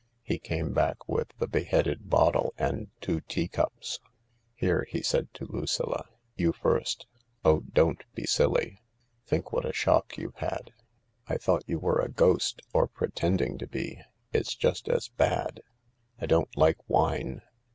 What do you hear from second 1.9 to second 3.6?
bottle and two tea